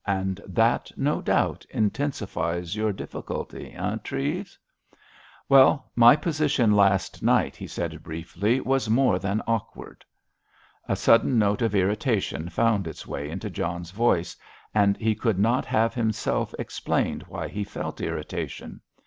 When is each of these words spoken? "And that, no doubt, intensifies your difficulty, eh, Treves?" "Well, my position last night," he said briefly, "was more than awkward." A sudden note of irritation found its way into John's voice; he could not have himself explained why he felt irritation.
"And 0.07 0.41
that, 0.47 0.91
no 0.97 1.21
doubt, 1.21 1.63
intensifies 1.69 2.75
your 2.75 2.91
difficulty, 2.91 3.73
eh, 3.73 3.97
Treves?" 4.03 4.57
"Well, 5.47 5.91
my 5.95 6.15
position 6.15 6.71
last 6.71 7.21
night," 7.21 7.55
he 7.55 7.67
said 7.67 8.01
briefly, 8.01 8.59
"was 8.61 8.89
more 8.89 9.19
than 9.19 9.43
awkward." 9.45 10.03
A 10.87 10.95
sudden 10.95 11.37
note 11.37 11.61
of 11.61 11.75
irritation 11.75 12.49
found 12.49 12.87
its 12.87 13.05
way 13.05 13.29
into 13.29 13.51
John's 13.51 13.91
voice; 13.91 14.35
he 14.97 15.13
could 15.13 15.37
not 15.37 15.65
have 15.65 15.93
himself 15.93 16.55
explained 16.57 17.21
why 17.27 17.47
he 17.47 17.63
felt 17.63 18.01
irritation. 18.01 18.81